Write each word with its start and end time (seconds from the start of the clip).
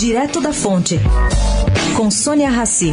Direto 0.00 0.40
da 0.40 0.50
Fonte, 0.50 0.98
com 1.94 2.10
Sônia 2.10 2.48
Rassi. 2.48 2.90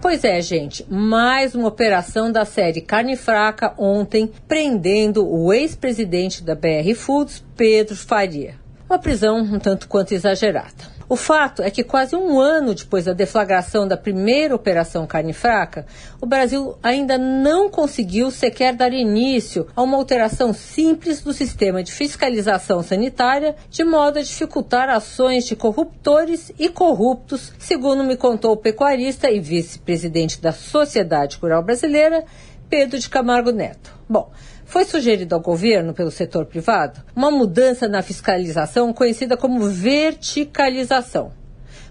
Pois 0.00 0.22
é, 0.22 0.40
gente, 0.40 0.86
mais 0.88 1.56
uma 1.56 1.66
operação 1.66 2.30
da 2.30 2.44
série 2.44 2.80
Carne 2.80 3.16
Fraca 3.16 3.74
ontem, 3.76 4.30
prendendo 4.46 5.28
o 5.28 5.52
ex-presidente 5.52 6.44
da 6.44 6.54
BR 6.54 6.94
Foods, 6.94 7.44
Pedro 7.56 7.96
Faria. 7.96 8.54
Uma 8.88 9.00
prisão 9.00 9.38
um 9.38 9.58
tanto 9.58 9.88
quanto 9.88 10.12
exagerada. 10.14 11.01
O 11.12 11.16
fato 11.16 11.62
é 11.62 11.70
que 11.70 11.84
quase 11.84 12.16
um 12.16 12.40
ano 12.40 12.74
depois 12.74 13.04
da 13.04 13.12
deflagração 13.12 13.86
da 13.86 13.98
primeira 13.98 14.54
Operação 14.54 15.06
Carne 15.06 15.34
Fraca, 15.34 15.84
o 16.22 16.24
Brasil 16.24 16.74
ainda 16.82 17.18
não 17.18 17.68
conseguiu 17.68 18.30
sequer 18.30 18.74
dar 18.74 18.94
início 18.94 19.66
a 19.76 19.82
uma 19.82 19.98
alteração 19.98 20.54
simples 20.54 21.20
do 21.20 21.34
sistema 21.34 21.82
de 21.82 21.92
fiscalização 21.92 22.82
sanitária, 22.82 23.54
de 23.68 23.84
modo 23.84 24.20
a 24.20 24.22
dificultar 24.22 24.88
ações 24.88 25.44
de 25.44 25.54
corruptores 25.54 26.50
e 26.58 26.70
corruptos, 26.70 27.52
segundo 27.58 28.02
me 28.02 28.16
contou 28.16 28.52
o 28.52 28.56
pecuarista 28.56 29.30
e 29.30 29.38
vice-presidente 29.38 30.40
da 30.40 30.50
Sociedade 30.50 31.36
Rural 31.36 31.62
Brasileira, 31.62 32.24
Pedro 32.72 32.98
de 32.98 33.10
Camargo 33.10 33.50
Neto. 33.50 33.92
Bom, 34.08 34.32
foi 34.64 34.86
sugerido 34.86 35.34
ao 35.34 35.42
governo, 35.42 35.92
pelo 35.92 36.10
setor 36.10 36.46
privado, 36.46 37.02
uma 37.14 37.30
mudança 37.30 37.86
na 37.86 38.00
fiscalização 38.00 38.94
conhecida 38.94 39.36
como 39.36 39.68
verticalização, 39.68 41.34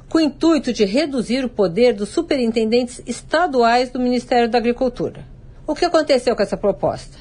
com 0.09 0.17
o 0.17 0.21
intuito 0.21 0.73
de 0.73 0.83
reduzir 0.83 1.45
o 1.45 1.49
poder 1.49 1.93
dos 1.93 2.09
superintendentes 2.09 2.99
estaduais 3.05 3.91
do 3.91 3.99
Ministério 3.99 4.49
da 4.49 4.57
Agricultura. 4.57 5.23
O 5.67 5.75
que 5.75 5.85
aconteceu 5.85 6.35
com 6.35 6.41
essa 6.41 6.57
proposta? 6.57 7.15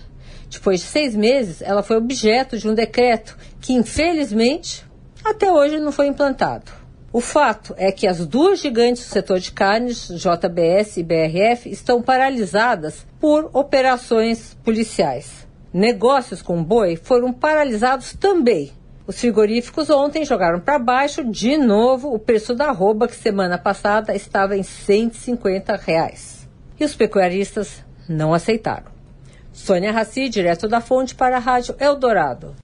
Depois 0.48 0.80
de 0.80 0.86
seis 0.86 1.14
meses, 1.14 1.60
ela 1.60 1.82
foi 1.82 1.98
objeto 1.98 2.56
de 2.56 2.66
um 2.66 2.72
decreto 2.72 3.36
que, 3.60 3.74
infelizmente, 3.74 4.86
até 5.22 5.52
hoje 5.52 5.78
não 5.78 5.92
foi 5.92 6.06
implantado. 6.06 6.79
O 7.12 7.20
fato 7.20 7.74
é 7.76 7.90
que 7.90 8.06
as 8.06 8.24
duas 8.24 8.60
gigantes 8.60 9.04
do 9.04 9.12
setor 9.12 9.40
de 9.40 9.50
carnes, 9.50 10.06
JBS 10.06 10.96
e 10.96 11.02
BRF, 11.02 11.68
estão 11.68 12.00
paralisadas 12.00 13.04
por 13.18 13.50
operações 13.52 14.56
policiais. 14.62 15.44
Negócios 15.72 16.40
com 16.40 16.62
boi 16.62 16.94
foram 16.94 17.32
paralisados 17.32 18.12
também. 18.12 18.70
Os 19.08 19.18
frigoríficos 19.18 19.90
ontem 19.90 20.24
jogaram 20.24 20.60
para 20.60 20.78
baixo 20.78 21.24
de 21.24 21.56
novo 21.56 22.14
o 22.14 22.18
preço 22.18 22.54
da 22.54 22.66
arroba, 22.66 23.08
que 23.08 23.16
semana 23.16 23.58
passada 23.58 24.14
estava 24.14 24.56
em 24.56 24.62
150 24.62 25.74
reais. 25.74 26.48
E 26.78 26.84
os 26.84 26.94
pecuaristas 26.94 27.84
não 28.08 28.32
aceitaram. 28.32 28.86
Sônia 29.52 29.90
Raci, 29.90 30.28
direto 30.28 30.68
da 30.68 30.80
fonte 30.80 31.16
para 31.16 31.38
a 31.38 31.40
Rádio 31.40 31.74
Eldorado. 31.80 32.56